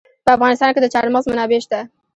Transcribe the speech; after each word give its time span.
په 0.25 0.29
افغانستان 0.35 0.69
کې 0.73 0.79
د 0.81 0.87
چار 0.93 1.05
مغز 1.13 1.25
منابع 1.31 1.59
شته. 1.65 1.79